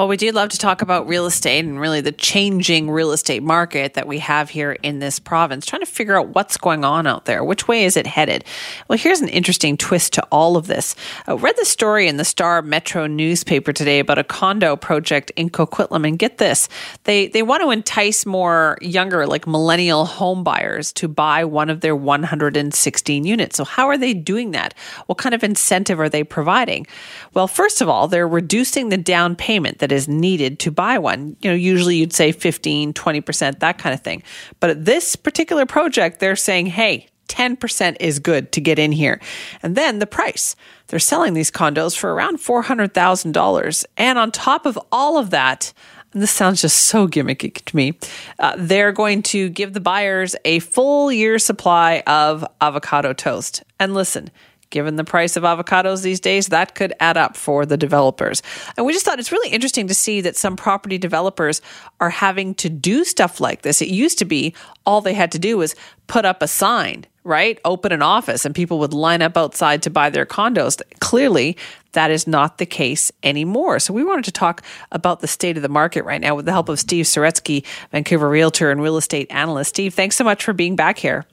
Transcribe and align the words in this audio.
Well, 0.00 0.08
we 0.08 0.16
do 0.16 0.32
love 0.32 0.48
to 0.48 0.56
talk 0.56 0.80
about 0.80 1.06
real 1.06 1.26
estate 1.26 1.62
and 1.62 1.78
really 1.78 2.00
the 2.00 2.10
changing 2.10 2.90
real 2.90 3.12
estate 3.12 3.42
market 3.42 3.92
that 3.92 4.08
we 4.08 4.18
have 4.20 4.48
here 4.48 4.72
in 4.72 4.98
this 4.98 5.18
province, 5.18 5.66
trying 5.66 5.82
to 5.82 5.86
figure 5.86 6.18
out 6.18 6.34
what's 6.34 6.56
going 6.56 6.86
on 6.86 7.06
out 7.06 7.26
there. 7.26 7.44
Which 7.44 7.68
way 7.68 7.84
is 7.84 7.98
it 7.98 8.06
headed? 8.06 8.46
Well, 8.88 8.96
here's 8.96 9.20
an 9.20 9.28
interesting 9.28 9.76
twist 9.76 10.14
to 10.14 10.26
all 10.32 10.56
of 10.56 10.68
this. 10.68 10.96
I 11.26 11.34
read 11.34 11.54
the 11.58 11.66
story 11.66 12.08
in 12.08 12.16
the 12.16 12.24
Star 12.24 12.62
Metro 12.62 13.06
newspaper 13.06 13.74
today 13.74 13.98
about 13.98 14.16
a 14.16 14.24
condo 14.24 14.74
project 14.74 15.32
in 15.36 15.50
Coquitlam, 15.50 16.08
and 16.08 16.18
get 16.18 16.38
this 16.38 16.70
they, 17.04 17.28
they 17.28 17.42
want 17.42 17.62
to 17.62 17.70
entice 17.70 18.24
more 18.24 18.78
younger, 18.80 19.26
like 19.26 19.46
millennial 19.46 20.06
home 20.06 20.42
buyers 20.42 20.94
to 20.94 21.08
buy 21.08 21.44
one 21.44 21.68
of 21.68 21.82
their 21.82 21.94
116 21.94 23.24
units. 23.24 23.54
So, 23.54 23.64
how 23.64 23.86
are 23.88 23.98
they 23.98 24.14
doing 24.14 24.52
that? 24.52 24.72
What 25.08 25.18
kind 25.18 25.34
of 25.34 25.44
incentive 25.44 26.00
are 26.00 26.08
they 26.08 26.24
providing? 26.24 26.86
Well, 27.34 27.46
first 27.46 27.82
of 27.82 27.90
all, 27.90 28.08
they're 28.08 28.26
reducing 28.26 28.88
the 28.88 28.96
down 28.96 29.36
payment 29.36 29.80
that 29.80 29.89
is 29.92 30.08
needed 30.08 30.58
to 30.60 30.70
buy 30.70 30.98
one. 30.98 31.36
You 31.40 31.50
know, 31.50 31.56
usually 31.56 31.96
you'd 31.96 32.12
say 32.12 32.32
15, 32.32 32.92
20%, 32.92 33.58
that 33.60 33.78
kind 33.78 33.94
of 33.94 34.00
thing. 34.00 34.22
But 34.58 34.70
at 34.70 34.84
this 34.84 35.16
particular 35.16 35.66
project, 35.66 36.20
they're 36.20 36.36
saying, 36.36 36.66
hey, 36.66 37.08
10% 37.28 37.96
is 38.00 38.18
good 38.18 38.52
to 38.52 38.60
get 38.60 38.78
in 38.78 38.92
here. 38.92 39.20
And 39.62 39.76
then 39.76 40.00
the 40.00 40.06
price. 40.06 40.56
They're 40.88 40.98
selling 40.98 41.34
these 41.34 41.50
condos 41.50 41.96
for 41.96 42.12
around 42.12 42.38
$400,000. 42.38 43.84
And 43.96 44.18
on 44.18 44.32
top 44.32 44.66
of 44.66 44.78
all 44.90 45.16
of 45.16 45.30
that, 45.30 45.72
and 46.12 46.22
this 46.22 46.32
sounds 46.32 46.60
just 46.60 46.76
so 46.76 47.06
gimmicky 47.06 47.54
to 47.54 47.76
me. 47.76 47.96
Uh, 48.38 48.54
they're 48.58 48.90
going 48.90 49.22
to 49.22 49.48
give 49.48 49.74
the 49.74 49.80
buyers 49.80 50.34
a 50.44 50.58
full 50.58 51.12
year 51.12 51.38
supply 51.38 52.02
of 52.06 52.44
avocado 52.60 53.12
toast. 53.12 53.62
And 53.78 53.94
listen, 53.94 54.30
given 54.70 54.96
the 54.96 55.04
price 55.04 55.36
of 55.36 55.42
avocados 55.42 56.02
these 56.02 56.20
days, 56.20 56.48
that 56.48 56.74
could 56.74 56.92
add 57.00 57.16
up 57.16 57.36
for 57.36 57.66
the 57.66 57.76
developers. 57.76 58.42
And 58.76 58.86
we 58.86 58.92
just 58.92 59.04
thought 59.04 59.18
it's 59.18 59.32
really 59.32 59.50
interesting 59.50 59.88
to 59.88 59.94
see 59.94 60.20
that 60.22 60.36
some 60.36 60.56
property 60.56 60.98
developers 60.98 61.60
are 62.00 62.10
having 62.10 62.54
to 62.56 62.68
do 62.68 63.04
stuff 63.04 63.40
like 63.40 63.62
this. 63.62 63.82
It 63.82 63.88
used 63.88 64.18
to 64.18 64.24
be 64.24 64.54
all 64.86 65.00
they 65.00 65.14
had 65.14 65.32
to 65.32 65.38
do 65.38 65.58
was 65.58 65.74
put 66.06 66.24
up 66.24 66.42
a 66.42 66.48
sign, 66.48 67.06
right? 67.24 67.58
Open 67.64 67.92
an 67.92 68.02
office 68.02 68.44
and 68.44 68.54
people 68.54 68.78
would 68.78 68.94
line 68.94 69.22
up 69.22 69.36
outside 69.36 69.82
to 69.82 69.90
buy 69.90 70.10
their 70.10 70.26
condos. 70.26 70.80
Clearly, 71.00 71.56
that 71.92 72.10
is 72.10 72.26
not 72.26 72.58
the 72.58 72.66
case 72.66 73.10
anymore. 73.22 73.78
So 73.78 73.92
we 73.92 74.04
wanted 74.04 74.24
to 74.26 74.32
talk 74.32 74.62
about 74.92 75.20
the 75.20 75.26
state 75.26 75.56
of 75.56 75.62
the 75.62 75.68
market 75.68 76.04
right 76.04 76.20
now 76.20 76.34
with 76.34 76.46
the 76.46 76.52
help 76.52 76.68
of 76.68 76.78
Steve 76.78 77.06
Saretsky, 77.06 77.64
Vancouver 77.90 78.28
realtor 78.28 78.70
and 78.70 78.82
real 78.82 78.96
estate 78.96 79.26
analyst. 79.30 79.70
Steve, 79.70 79.94
thanks 79.94 80.16
so 80.16 80.24
much 80.24 80.44
for 80.44 80.52
being 80.52 80.76
back 80.76 80.98
here. 80.98 81.26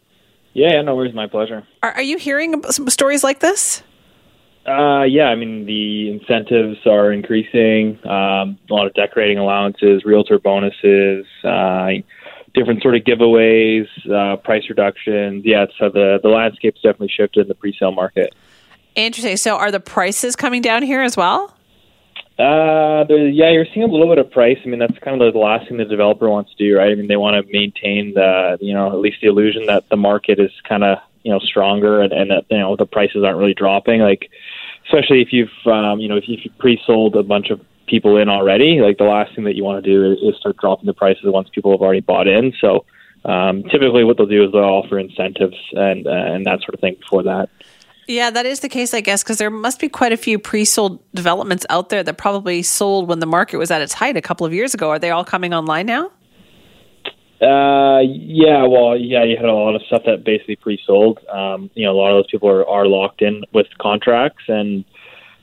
Yeah, 0.57 0.81
no 0.81 0.95
worries. 0.95 1.13
My 1.13 1.27
pleasure. 1.27 1.67
Are, 1.83 1.91
are 1.91 2.01
you 2.01 2.17
hearing 2.17 2.63
some 2.71 2.89
stories 2.89 3.23
like 3.23 3.41
this? 3.41 3.83
Uh, 4.65 5.03
yeah, 5.03 5.25
I 5.25 5.35
mean 5.35 5.67
the 5.67 6.09
incentives 6.09 6.79
are 6.87 7.13
increasing. 7.13 7.99
Um, 8.03 8.57
a 8.67 8.73
lot 8.73 8.87
of 8.87 8.95
decorating 8.95 9.37
allowances, 9.37 10.03
realtor 10.03 10.39
bonuses, 10.39 11.27
uh, 11.43 11.89
different 12.55 12.81
sort 12.81 12.95
of 12.95 13.03
giveaways, 13.03 13.85
uh, 14.11 14.37
price 14.37 14.63
reductions. 14.67 15.43
Yeah, 15.45 15.67
so 15.77 15.89
the 15.89 16.19
the 16.23 16.29
landscape's 16.29 16.81
definitely 16.81 17.13
shifted 17.15 17.41
in 17.41 17.47
the 17.49 17.55
pre-sale 17.55 17.91
market. 17.91 18.33
Interesting. 18.95 19.37
So, 19.37 19.57
are 19.57 19.69
the 19.69 19.79
prices 19.79 20.35
coming 20.35 20.63
down 20.63 20.81
here 20.81 21.03
as 21.03 21.15
well? 21.15 21.55
Uh, 22.37 23.03
yeah, 23.09 23.49
you're 23.49 23.65
seeing 23.73 23.83
a 23.83 23.91
little 23.91 24.07
bit 24.07 24.19
of 24.19 24.29
price. 24.29 24.59
I 24.63 24.67
mean, 24.67 24.79
that's 24.79 24.97
kind 24.99 25.19
of 25.19 25.33
the 25.33 25.39
last 25.39 25.67
thing 25.67 25.77
the 25.77 25.85
developer 25.85 26.29
wants 26.29 26.53
to 26.53 26.57
do, 26.57 26.77
right? 26.77 26.91
I 26.91 26.95
mean, 26.95 27.07
they 27.07 27.15
want 27.15 27.43
to 27.43 27.51
maintain 27.51 28.13
the, 28.13 28.57
you 28.61 28.73
know, 28.73 28.91
at 28.91 28.99
least 28.99 29.17
the 29.21 29.27
illusion 29.27 29.65
that 29.65 29.89
the 29.89 29.97
market 29.97 30.39
is 30.39 30.51
kind 30.67 30.83
of, 30.83 30.99
you 31.23 31.31
know, 31.31 31.39
stronger 31.39 32.01
and, 32.01 32.13
and 32.13 32.29
that, 32.29 32.45
you 32.51 32.59
know, 32.59 32.75
the 32.75 32.85
prices 32.85 33.23
aren't 33.23 33.39
really 33.39 33.55
dropping. 33.55 34.01
Like, 34.01 34.29
especially 34.85 35.21
if 35.21 35.33
you've, 35.33 35.49
um, 35.65 35.99
you 35.99 36.07
know, 36.07 36.17
if 36.17 36.25
you've 36.27 36.57
pre-sold 36.59 37.15
a 37.15 37.23
bunch 37.23 37.49
of 37.49 37.59
people 37.87 38.17
in 38.17 38.29
already, 38.29 38.81
like 38.81 38.99
the 38.99 39.03
last 39.03 39.33
thing 39.33 39.45
that 39.45 39.55
you 39.55 39.63
want 39.63 39.83
to 39.83 39.89
do 39.89 40.11
is, 40.11 40.19
is 40.21 40.39
start 40.39 40.57
dropping 40.57 40.85
the 40.85 40.93
prices 40.93 41.23
once 41.25 41.49
people 41.49 41.71
have 41.71 41.81
already 41.81 42.01
bought 42.01 42.27
in. 42.27 42.53
So, 42.61 42.85
um, 43.25 43.63
typically 43.63 44.03
what 44.03 44.17
they'll 44.17 44.27
do 44.27 44.45
is 44.45 44.51
they'll 44.51 44.61
offer 44.61 44.99
incentives 44.99 45.57
and, 45.71 46.05
uh, 46.05 46.11
and 46.11 46.45
that 46.45 46.59
sort 46.59 46.75
of 46.75 46.81
thing 46.81 46.95
before 46.99 47.23
that. 47.23 47.49
Yeah, 48.07 48.29
that 48.29 48.45
is 48.45 48.61
the 48.61 48.69
case, 48.69 48.93
I 48.93 49.01
guess, 49.01 49.21
because 49.21 49.37
there 49.37 49.49
must 49.49 49.81
be 49.81 49.89
quite 49.89 50.13
a 50.13 50.17
few 50.17 50.39
pre 50.39 50.63
sold 50.63 51.03
developments 51.13 51.65
out 51.69 51.89
there 51.89 52.03
that 52.03 52.17
probably 52.17 52.63
sold 52.63 53.09
when 53.09 53.19
the 53.19 53.25
market 53.25 53.57
was 53.57 53.69
at 53.69 53.81
its 53.81 53.93
height 53.93 54.15
a 54.15 54.21
couple 54.21 54.45
of 54.45 54.53
years 54.53 54.73
ago. 54.73 54.89
Are 54.89 54.99
they 54.99 55.11
all 55.11 55.25
coming 55.25 55.53
online 55.53 55.85
now? 55.85 56.09
Uh, 57.41 57.99
yeah, 57.99 58.65
well, 58.65 58.97
yeah, 58.97 59.23
you 59.23 59.35
had 59.35 59.45
a 59.45 59.53
lot 59.53 59.75
of 59.75 59.81
stuff 59.83 60.03
that 60.05 60.23
basically 60.23 60.55
pre-sold. 60.55 61.19
Um, 61.27 61.69
you 61.75 61.85
know, 61.85 61.91
a 61.91 61.97
lot 61.97 62.11
of 62.11 62.23
those 62.23 62.31
people 62.31 62.49
are, 62.49 62.65
are 62.65 62.87
locked 62.87 63.21
in 63.21 63.43
with 63.53 63.67
contracts, 63.77 64.43
and 64.47 64.85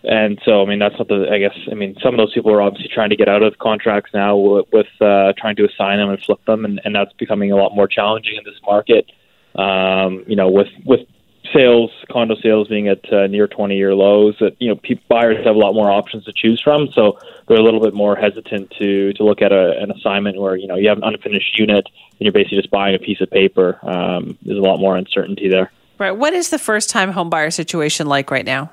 and 0.03 0.41
so 0.45 0.63
I 0.63 0.67
mean 0.67 0.81
that's 0.81 0.97
not 0.99 1.09
the. 1.09 1.29
I 1.31 1.39
guess 1.39 1.57
I 1.71 1.75
mean 1.75 1.97
some 2.03 2.15
of 2.15 2.19
those 2.19 2.33
people 2.33 2.51
are 2.51 2.63
obviously 2.63 2.91
trying 2.93 3.11
to 3.11 3.17
get 3.17 3.29
out 3.29 3.43
of 3.43 3.59
contracts 3.59 4.11
now 4.13 4.37
with, 4.37 4.67
with 4.73 4.87
uh, 5.01 5.35
trying 5.39 5.55
to 5.57 5.69
assign 5.69 5.99
them 5.99 6.09
and 6.09 6.21
flip 6.21 6.45
them, 6.47 6.65
and, 6.65 6.81
and 6.85 6.95
that's 6.95 7.13
becoming 7.13 7.53
a 7.53 7.57
lot 7.57 7.77
more 7.77 7.87
challenging 7.87 8.37
in 8.37 8.45
this 8.45 8.61
market. 8.67 9.07
Um, 9.55 10.25
you 10.27 10.35
know, 10.35 10.51
with 10.51 10.69
with 10.85 11.07
sales, 11.53 11.91
condo 12.11 12.35
sales 12.37 12.69
being 12.69 12.89
at 12.89 13.13
uh, 13.13 13.27
near 13.27 13.47
20 13.47 13.77
year 13.77 13.95
lows, 13.95 14.37
that 14.41 14.57
you 14.61 14.69
know 14.69 14.77
people, 14.77 15.05
buyers 15.09 15.45
have 15.45 15.57
a 15.57 15.59
lot 15.59 15.75
more 15.75 15.91
options 15.91 16.25
to 16.25 16.33
choose 16.33 16.61
from, 16.61 16.89
so 16.93 17.19
they're 17.47 17.59
a 17.59 17.63
little 17.63 17.81
bit 17.81 17.95
more 17.95 18.17
hesitant 18.17 18.71
to 18.79 19.13
to 19.15 19.25
look 19.25 19.43
at 19.43 19.53
a, 19.53 19.79
an 19.81 19.91
assignment 19.91 20.41
where 20.41 20.57
you 20.57 20.67
know 20.67 20.77
you 20.77 20.89
have 20.89 20.99
an 20.99 21.05
unfinished 21.05 21.59
unit 21.59 21.87
and 21.87 22.21
you're 22.21 22.33
basically 22.33 22.59
just 22.59 22.71
buying 22.71 22.95
a 22.95 22.99
piece 22.99 23.21
of 23.21 23.31
paper. 23.31 23.79
Um, 23.83 24.39
there's 24.43 24.59
a 24.59 24.63
lot 24.63 24.79
more 24.79 24.97
uncertainty 24.97 25.49
there. 25.49 25.71
Right. 25.99 26.13
What 26.13 26.33
is 26.33 26.51
the 26.51 26.59
first 26.59 26.91
time 26.91 27.13
home 27.13 27.31
buyer 27.31 27.51
situation 27.51 28.07
like 28.07 28.31
right 28.31 28.45
now? 28.45 28.71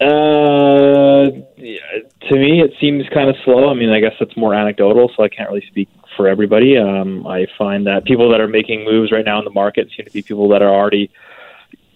Uh, 0.00 1.30
to 1.30 2.32
me, 2.32 2.60
it 2.60 2.72
seems 2.80 3.08
kind 3.14 3.30
of 3.30 3.36
slow. 3.44 3.70
I 3.70 3.74
mean, 3.74 3.90
I 3.90 4.00
guess 4.00 4.14
it's 4.20 4.36
more 4.36 4.52
anecdotal, 4.52 5.12
so 5.16 5.22
I 5.22 5.28
can't 5.28 5.48
really 5.48 5.64
speak 5.68 5.88
for 6.16 6.26
everybody. 6.26 6.76
Um, 6.76 7.24
I 7.24 7.46
find 7.56 7.86
that 7.86 8.04
people 8.04 8.28
that 8.30 8.40
are 8.40 8.48
making 8.48 8.84
moves 8.84 9.12
right 9.12 9.24
now 9.24 9.38
in 9.38 9.44
the 9.44 9.52
market 9.52 9.90
seem 9.96 10.04
to 10.04 10.12
be 10.12 10.22
people 10.22 10.48
that 10.48 10.60
are 10.60 10.74
already 10.74 11.10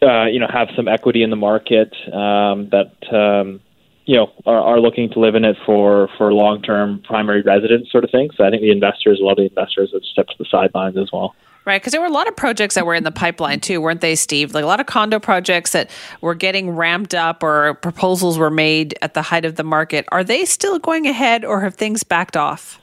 uh, 0.07 0.27
you 0.27 0.39
know 0.39 0.49
have 0.53 0.69
some 0.77 0.89
equity 0.89 1.23
in 1.23 1.31
the 1.31 1.37
market 1.37 1.93
um, 2.13 2.71
that 2.71 2.93
um, 3.13 3.61
you 4.05 4.17
know 4.17 4.31
are, 4.47 4.61
are 4.61 4.81
looking 4.81 5.11
to 5.11 5.19
live 5.21 5.35
in 5.35 5.45
it 5.45 5.57
for 5.67 6.09
for 6.17 6.33
long 6.33 6.63
term 6.63 7.03
primary 7.03 7.43
residence 7.43 7.91
sort 7.91 8.05
of 8.05 8.11
thing. 8.11 8.31
So 8.37 8.45
I 8.45 8.51
think 8.51 8.63
the 8.63 8.71
investors, 8.71 9.19
a 9.21 9.25
lot 9.25 9.33
of 9.33 9.39
the 9.39 9.49
investors, 9.49 9.91
have 9.93 10.03
stepped 10.03 10.31
to 10.31 10.37
the 10.39 10.47
sidelines 10.51 10.97
as 10.97 11.11
well. 11.13 11.35
Right, 11.67 11.83
because 11.83 11.91
there 11.91 12.01
were 12.01 12.07
a 12.07 12.13
lot 12.13 12.29
of 12.29 12.37
projects 12.37 12.77
that 12.77 12.87
were 12.87 12.95
in 12.95 13.03
the 13.03 13.11
pipeline 13.11 13.59
too, 13.59 13.81
weren't 13.81 14.01
they, 14.01 14.15
Steve? 14.15 14.55
Like 14.55 14.63
a 14.63 14.69
lot 14.69 14.79
of 14.79 14.87
condo 14.87 15.19
projects 15.19 15.73
that 15.73 15.91
were 16.21 16.37
getting 16.37 16.71
ramped 16.71 17.13
up 17.13 17.43
or 17.43 17.75
proposals 17.75 18.39
were 18.39 18.53
made 18.53 18.97
at 19.03 19.15
the 19.15 19.23
height 19.23 19.45
of 19.45 19.57
the 19.57 19.65
market. 19.65 20.07
Are 20.13 20.23
they 20.23 20.45
still 20.45 20.79
going 20.79 21.09
ahead 21.09 21.45
or 21.45 21.63
have 21.63 21.75
things 21.75 22.05
backed 22.05 22.37
off? 22.37 22.81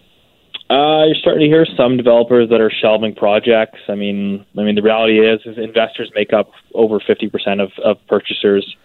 Uh, 0.69 1.03
you're 1.06 1.16
starting 1.16 1.41
to 1.41 1.47
hear 1.47 1.66
some 1.78 1.97
developers 1.97 2.50
that 2.50 2.62
are 2.62 2.72
shelving 2.72 3.13
projects. 3.13 3.79
I 3.90 3.96
mean, 3.96 4.46
I 4.57 4.63
mean, 4.63 4.75
the 4.75 4.81
reality 4.81 5.19
is, 5.19 5.41
is 5.46 5.57
investors 5.57 6.09
make 6.16 6.31
up 6.31 6.51
over 6.74 7.00
50% 7.00 7.62
of, 7.62 7.72
of 7.84 7.97
purchasers 8.07 8.75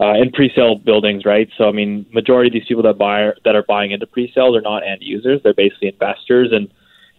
uh, 0.00 0.12
in 0.12 0.30
pre-sale 0.30 0.76
buildings, 0.76 1.24
right? 1.24 1.48
So, 1.58 1.68
I 1.68 1.72
mean, 1.72 2.06
majority 2.12 2.48
of 2.48 2.52
these 2.52 2.68
people 2.68 2.84
that 2.84 2.98
buy 2.98 3.32
that 3.44 3.56
are 3.56 3.64
buying 3.64 3.90
into 3.90 4.06
pre-sales 4.06 4.56
are 4.56 4.60
not 4.60 4.86
end 4.86 5.02
users; 5.02 5.42
they're 5.42 5.54
basically 5.54 5.88
investors. 5.88 6.50
And 6.52 6.72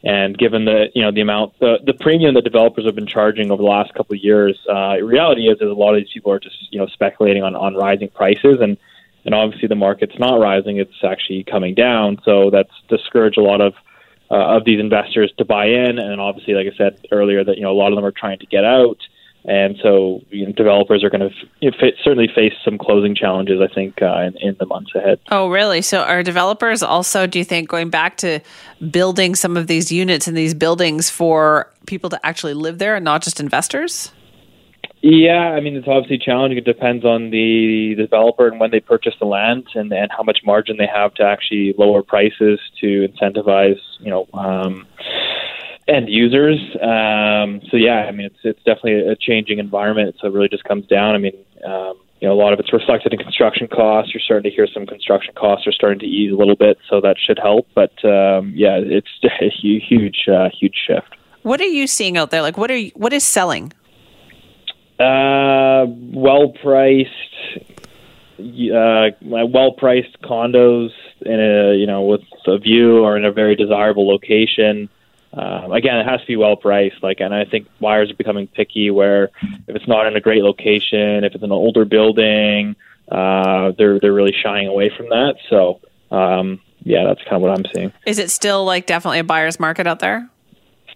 and 0.03 0.37
given 0.37 0.65
the 0.65 0.87
you 0.93 1.01
know 1.01 1.11
the 1.11 1.21
amount 1.21 1.59
the 1.59 1.79
the 1.85 1.93
premium 1.93 2.35
that 2.35 2.43
developers 2.43 2.85
have 2.85 2.95
been 2.95 3.07
charging 3.07 3.51
over 3.51 3.61
the 3.61 3.69
last 3.69 3.93
couple 3.95 4.15
of 4.15 4.23
years, 4.23 4.57
uh, 4.69 4.95
reality 5.01 5.47
is, 5.49 5.57
is 5.61 5.69
a 5.69 5.73
lot 5.73 5.93
of 5.93 6.01
these 6.01 6.11
people 6.13 6.31
are 6.31 6.39
just 6.39 6.55
you 6.71 6.79
know 6.79 6.87
speculating 6.87 7.43
on 7.43 7.55
on 7.55 7.75
rising 7.75 8.09
prices 8.09 8.57
and. 8.61 8.77
And 9.27 9.33
obviously, 9.33 9.67
the 9.67 9.73
market's 9.73 10.19
not 10.19 10.39
rising; 10.39 10.77
it's 10.77 11.03
actually 11.03 11.43
coming 11.45 11.73
down. 11.73 12.21
So 12.23 12.51
that's 12.51 12.69
discouraged 12.89 13.39
a 13.39 13.41
lot 13.41 13.59
of 13.59 13.73
uh, 14.31 14.57
of 14.57 14.65
these 14.65 14.79
investors 14.79 15.31
to 15.37 15.45
buy 15.45 15.65
in, 15.65 15.99
and 15.99 16.19
obviously, 16.19 16.53
like 16.53 16.67
I 16.73 16.77
said 16.77 17.05
earlier, 17.11 17.43
that 17.43 17.57
you 17.57 17.63
know 17.63 17.71
a 17.71 17.77
lot 17.77 17.91
of 17.91 17.95
them 17.95 18.05
are 18.05 18.11
trying 18.11 18.39
to 18.39 18.45
get 18.45 18.65
out, 18.65 18.97
and 19.45 19.77
so 19.83 20.21
you 20.31 20.45
know, 20.45 20.51
developers 20.51 21.03
are 21.03 21.09
going 21.09 21.29
to 21.29 21.69
know, 21.69 21.77
certainly 22.03 22.27
face 22.33 22.53
some 22.63 22.77
closing 22.77 23.15
challenges. 23.15 23.61
I 23.61 23.73
think 23.73 24.01
uh, 24.01 24.21
in, 24.21 24.37
in 24.37 24.55
the 24.59 24.65
months 24.65 24.91
ahead. 24.95 25.19
Oh, 25.29 25.49
really? 25.49 25.81
So, 25.81 26.01
are 26.01 26.23
developers 26.23 26.81
also, 26.81 27.27
do 27.27 27.37
you 27.37 27.45
think, 27.45 27.69
going 27.69 27.89
back 27.89 28.17
to 28.17 28.39
building 28.89 29.35
some 29.35 29.55
of 29.57 29.67
these 29.67 29.91
units 29.91 30.27
in 30.27 30.33
these 30.33 30.53
buildings 30.53 31.09
for 31.09 31.71
people 31.85 32.09
to 32.09 32.25
actually 32.25 32.55
live 32.55 32.79
there 32.79 32.95
and 32.95 33.05
not 33.05 33.21
just 33.21 33.39
investors? 33.39 34.11
Yeah, 35.07 35.53
I 35.53 35.59
mean 35.59 35.75
it's 35.75 35.87
obviously 35.87 36.17
challenging. 36.17 36.57
It 36.57 36.65
depends 36.65 37.05
on 37.05 37.29
the 37.29 37.93
developer 37.95 38.47
and 38.47 38.59
when 38.59 38.71
they 38.71 38.79
purchase 38.79 39.13
the 39.19 39.27
land 39.27 39.67
and, 39.75 39.93
and 39.93 40.09
how 40.09 40.23
much 40.23 40.39
margin 40.43 40.77
they 40.77 40.87
have 40.91 41.13
to 41.15 41.23
actually 41.23 41.75
lower 41.77 42.01
prices 42.01 42.59
to 42.81 43.07
incentivize, 43.07 43.79
you 43.99 44.09
know, 44.09 44.27
um, 44.33 44.87
end 45.87 46.09
users. 46.09 46.57
Um, 46.81 47.61
so 47.69 47.77
yeah, 47.77 48.07
I 48.09 48.11
mean 48.13 48.25
it's 48.25 48.39
it's 48.43 48.63
definitely 48.63 49.07
a 49.07 49.15
changing 49.15 49.59
environment. 49.59 50.15
So 50.19 50.25
it 50.25 50.33
really 50.33 50.49
just 50.49 50.63
comes 50.63 50.87
down. 50.87 51.13
I 51.13 51.19
mean, 51.19 51.37
um, 51.63 52.01
you 52.19 52.27
know, 52.27 52.33
a 52.33 52.41
lot 52.41 52.53
of 52.53 52.59
it's 52.59 52.73
reflected 52.73 53.13
in 53.13 53.19
construction 53.19 53.67
costs. 53.67 54.11
You're 54.11 54.21
starting 54.21 54.49
to 54.49 54.55
hear 54.55 54.65
some 54.73 54.87
construction 54.87 55.35
costs 55.35 55.67
are 55.67 55.71
starting 55.71 55.99
to 55.99 56.07
ease 56.07 56.31
a 56.31 56.35
little 56.35 56.55
bit, 56.55 56.79
so 56.89 56.99
that 57.01 57.17
should 57.23 57.37
help. 57.37 57.67
But 57.75 57.93
um, 58.03 58.53
yeah, 58.55 58.79
it's 58.81 59.07
a 59.23 59.51
huge, 59.51 60.25
uh, 60.27 60.49
huge 60.59 60.77
shift. 60.87 61.15
What 61.43 61.61
are 61.61 61.65
you 61.67 61.85
seeing 61.85 62.17
out 62.17 62.31
there? 62.31 62.41
Like, 62.41 62.57
what 62.57 62.71
are 62.71 62.77
you, 62.77 62.91
what 62.95 63.13
is 63.13 63.23
selling? 63.23 63.71
Uh, 64.99 65.85
well 65.89 66.53
priced, 66.61 67.09
uh, 68.39 69.09
well 69.21 69.71
priced 69.73 70.21
condos 70.21 70.91
in 71.21 71.39
a 71.39 71.75
you 71.75 71.85
know 71.85 72.03
with 72.03 72.21
a 72.47 72.57
view 72.57 72.99
or 73.03 73.17
in 73.17 73.25
a 73.25 73.31
very 73.31 73.55
desirable 73.55 74.07
location. 74.07 74.89
Um, 75.33 75.73
again, 75.73 75.97
it 75.97 76.05
has 76.05 76.21
to 76.21 76.27
be 76.27 76.37
well 76.37 76.55
priced. 76.55 77.03
Like, 77.03 77.19
and 77.19 77.35
I 77.35 77.43
think 77.43 77.67
buyers 77.81 78.09
are 78.09 78.15
becoming 78.15 78.47
picky. 78.47 78.89
Where 78.89 79.31
if 79.67 79.75
it's 79.75 79.87
not 79.87 80.07
in 80.07 80.15
a 80.15 80.21
great 80.21 80.43
location, 80.43 81.25
if 81.25 81.35
it's 81.35 81.43
an 81.43 81.51
older 81.51 81.83
building, 81.83 82.77
uh, 83.11 83.73
they're 83.77 83.99
they're 83.99 84.13
really 84.13 84.35
shying 84.41 84.67
away 84.67 84.91
from 84.95 85.09
that. 85.09 85.35
So, 85.49 85.81
um, 86.09 86.61
yeah, 86.83 87.03
that's 87.05 87.21
kind 87.23 87.35
of 87.35 87.41
what 87.41 87.51
I'm 87.51 87.65
seeing. 87.73 87.91
Is 88.05 88.17
it 88.17 88.31
still 88.31 88.63
like 88.63 88.85
definitely 88.85 89.19
a 89.19 89.25
buyer's 89.25 89.59
market 89.59 89.87
out 89.87 89.99
there? 89.99 90.29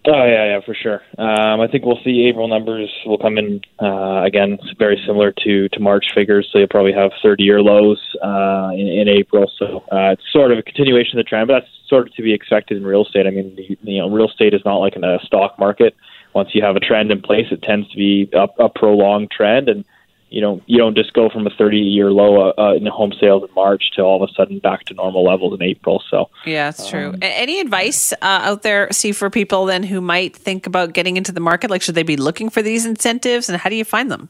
Oh 0.06 0.24
yeah, 0.24 0.46
yeah, 0.46 0.60
for 0.64 0.74
sure. 0.74 1.02
Um, 1.18 1.60
I 1.60 1.68
think 1.70 1.84
we'll 1.84 2.00
see 2.02 2.26
April 2.26 2.48
numbers 2.48 2.90
will 3.04 3.18
come 3.18 3.36
in 3.36 3.60
uh, 3.82 4.22
again, 4.22 4.58
very 4.78 4.98
similar 5.06 5.30
to 5.44 5.68
to 5.68 5.80
March 5.80 6.06
figures. 6.14 6.48
So 6.50 6.58
you'll 6.58 6.68
probably 6.68 6.94
have 6.94 7.10
30-year 7.22 7.60
lows 7.60 8.00
uh, 8.24 8.70
in, 8.72 8.88
in 8.88 9.08
April. 9.08 9.50
So 9.58 9.84
uh, 9.92 10.12
it's 10.12 10.22
sort 10.32 10.52
of 10.52 10.58
a 10.58 10.62
continuation 10.62 11.18
of 11.18 11.24
the 11.24 11.28
trend, 11.28 11.48
but 11.48 11.60
that's 11.60 11.72
sort 11.86 12.08
of 12.08 12.14
to 12.14 12.22
be 12.22 12.32
expected 12.32 12.78
in 12.78 12.84
real 12.84 13.04
estate. 13.04 13.26
I 13.26 13.30
mean, 13.30 13.54
you 13.82 13.98
know, 13.98 14.08
real 14.08 14.28
estate 14.28 14.54
is 14.54 14.62
not 14.64 14.78
like 14.78 14.96
in 14.96 15.04
a 15.04 15.18
stock 15.22 15.58
market. 15.58 15.94
Once 16.34 16.50
you 16.54 16.64
have 16.64 16.76
a 16.76 16.80
trend 16.80 17.10
in 17.10 17.20
place, 17.20 17.46
it 17.50 17.60
tends 17.62 17.90
to 17.90 17.96
be 17.96 18.30
a, 18.32 18.46
a 18.64 18.68
prolonged 18.70 19.30
trend, 19.30 19.68
and 19.68 19.84
you 20.30 20.40
know, 20.40 20.62
you 20.66 20.78
don't 20.78 20.94
just 20.94 21.12
go 21.12 21.28
from 21.28 21.46
a 21.46 21.50
30 21.50 21.76
year 21.76 22.10
low 22.12 22.50
uh, 22.50 22.74
in 22.74 22.86
home 22.86 23.12
sales 23.20 23.42
in 23.46 23.52
March 23.54 23.90
to 23.96 24.02
all 24.02 24.22
of 24.22 24.30
a 24.30 24.32
sudden 24.32 24.60
back 24.60 24.84
to 24.84 24.94
normal 24.94 25.24
levels 25.24 25.54
in 25.54 25.62
April. 25.62 26.02
So, 26.08 26.30
yeah, 26.46 26.68
it's 26.68 26.88
true. 26.88 27.08
Um, 27.08 27.18
Any 27.20 27.60
advice 27.60 28.12
uh, 28.12 28.16
out 28.22 28.62
there, 28.62 28.88
see, 28.92 29.10
for 29.12 29.28
people 29.28 29.66
then 29.66 29.82
who 29.82 30.00
might 30.00 30.36
think 30.36 30.66
about 30.66 30.92
getting 30.92 31.16
into 31.16 31.32
the 31.32 31.40
market? 31.40 31.68
Like, 31.68 31.82
should 31.82 31.96
they 31.96 32.04
be 32.04 32.16
looking 32.16 32.48
for 32.48 32.62
these 32.62 32.86
incentives 32.86 33.48
and 33.48 33.60
how 33.60 33.68
do 33.68 33.76
you 33.76 33.84
find 33.84 34.10
them? 34.10 34.28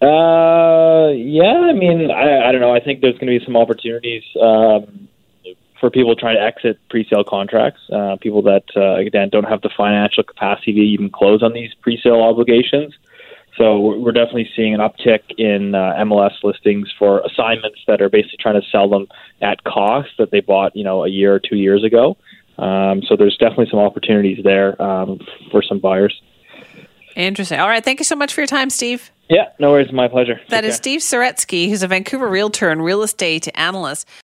Uh, 0.00 1.10
yeah, 1.10 1.58
I 1.58 1.72
mean, 1.72 2.12
I, 2.12 2.48
I 2.48 2.52
don't 2.52 2.60
know. 2.60 2.72
I 2.72 2.78
think 2.78 3.00
there's 3.00 3.18
going 3.18 3.32
to 3.32 3.38
be 3.38 3.44
some 3.44 3.56
opportunities. 3.56 4.22
Um, 4.40 5.08
for 5.80 5.90
people 5.90 6.14
trying 6.16 6.36
to 6.36 6.42
exit 6.42 6.78
pre-sale 6.90 7.24
contracts, 7.24 7.80
uh, 7.92 8.16
people 8.20 8.42
that 8.42 8.64
uh, 8.76 8.96
again 8.96 9.28
don't 9.28 9.44
have 9.44 9.60
the 9.62 9.70
financial 9.76 10.22
capacity 10.24 10.72
to 10.72 10.80
even 10.80 11.10
close 11.10 11.42
on 11.42 11.52
these 11.52 11.72
pre-sale 11.82 12.20
obligations. 12.20 12.94
So 13.58 13.80
we're 13.80 14.12
definitely 14.12 14.48
seeing 14.54 14.72
an 14.72 14.80
uptick 14.80 15.20
in 15.36 15.74
uh, 15.74 15.94
MLS 15.98 16.32
listings 16.44 16.88
for 16.96 17.20
assignments 17.20 17.80
that 17.88 18.00
are 18.00 18.08
basically 18.08 18.38
trying 18.40 18.60
to 18.60 18.66
sell 18.70 18.88
them 18.88 19.08
at 19.42 19.64
cost 19.64 20.10
that 20.18 20.30
they 20.30 20.40
bought, 20.40 20.76
you 20.76 20.84
know, 20.84 21.04
a 21.04 21.08
year 21.08 21.34
or 21.34 21.40
two 21.40 21.56
years 21.56 21.82
ago. 21.82 22.16
Um, 22.56 23.02
so 23.02 23.16
there's 23.16 23.36
definitely 23.36 23.68
some 23.70 23.80
opportunities 23.80 24.42
there 24.44 24.80
um, 24.80 25.18
for 25.50 25.60
some 25.62 25.80
buyers. 25.80 26.22
Interesting. 27.16 27.58
All 27.58 27.68
right. 27.68 27.84
Thank 27.84 27.98
you 27.98 28.04
so 28.04 28.14
much 28.14 28.32
for 28.32 28.40
your 28.40 28.46
time, 28.46 28.70
Steve. 28.70 29.10
Yeah, 29.28 29.48
no 29.58 29.72
worries. 29.72 29.92
My 29.92 30.08
pleasure. 30.08 30.40
That 30.48 30.62
Take 30.62 30.70
is 30.70 30.76
care. 30.76 31.00
Steve 31.00 31.00
Saretsky, 31.00 31.68
who's 31.68 31.82
a 31.82 31.88
Vancouver 31.88 32.28
realtor 32.28 32.70
and 32.70 32.82
real 32.82 33.02
estate 33.02 33.48
analyst. 33.54 34.08